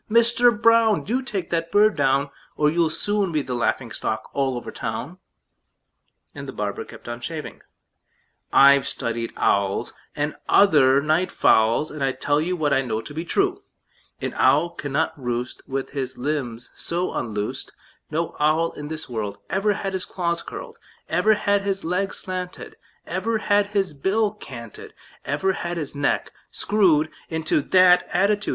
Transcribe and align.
Mister 0.09 0.49
Brown! 0.49 1.03
Do 1.03 1.21
take 1.21 1.51
that 1.51 1.71
bird 1.71 1.95
down, 1.95 2.31
Or 2.57 2.71
you'll 2.71 2.89
soon 2.89 3.31
be 3.31 3.43
the 3.43 3.53
laughing 3.53 3.91
stock 3.91 4.31
all 4.33 4.57
over 4.57 4.71
town!" 4.71 5.19
And 6.33 6.47
the 6.47 6.51
barber 6.51 6.83
kept 6.85 7.07
on 7.07 7.21
shaving. 7.21 7.61
"I've 8.51 8.87
studied 8.87 9.31
owls, 9.37 9.93
And 10.15 10.37
other 10.49 11.03
night 11.03 11.31
fowls, 11.31 11.91
And 11.91 12.03
I 12.03 12.13
tell 12.13 12.41
you 12.41 12.55
What 12.55 12.73
I 12.73 12.81
know 12.81 12.99
to 13.01 13.13
be 13.13 13.23
true: 13.23 13.61
An 14.21 14.33
owl 14.37 14.71
cannot 14.71 15.13
roost 15.21 15.61
With 15.67 15.91
his 15.91 16.17
limbs 16.17 16.71
so 16.75 17.13
unloosed; 17.13 17.71
No 18.09 18.35
owl 18.39 18.71
in 18.71 18.87
this 18.87 19.07
world 19.07 19.37
Ever 19.51 19.73
had 19.73 19.93
his 19.93 20.05
claws 20.05 20.41
curled, 20.41 20.79
Ever 21.09 21.35
had 21.35 21.61
his 21.61 21.83
legs 21.83 22.17
slanted, 22.17 22.75
Ever 23.05 23.37
had 23.37 23.67
his 23.67 23.93
bill 23.93 24.31
canted, 24.31 24.95
Ever 25.25 25.53
had 25.53 25.77
his 25.77 25.93
neck 25.93 26.31
screwed 26.49 27.11
Into 27.29 27.61
that 27.61 28.07
attitude. 28.11 28.49